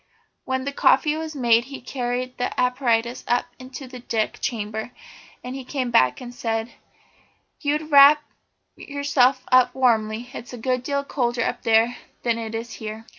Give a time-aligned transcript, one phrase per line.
[0.45, 4.89] When the coffee was made he carried the apparatus up into the deck chamber.
[5.43, 6.71] Then he came back and said:
[7.59, 8.23] "You'd better wrap
[8.75, 10.27] yourself up warmly.
[10.33, 13.05] It's a good deal colder up there than it is here."